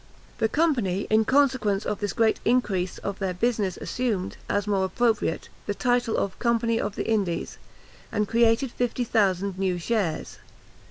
The 0.39 0.49
Company, 0.49 1.05
in 1.11 1.25
consequence 1.25 1.85
of 1.85 1.99
this 1.99 2.11
great 2.11 2.39
increase 2.43 2.97
of 2.97 3.19
their 3.19 3.35
business, 3.35 3.77
assumed, 3.77 4.35
as 4.49 4.65
more 4.65 4.83
appropriate, 4.85 5.47
the 5.67 5.75
title 5.75 6.17
of 6.17 6.39
Company 6.39 6.79
of 6.79 6.95
the 6.95 7.07
Indies, 7.07 7.59
and 8.11 8.27
created 8.27 8.71
fifty 8.71 9.03
thousand 9.03 9.59
new 9.59 9.77
shares. 9.77 10.39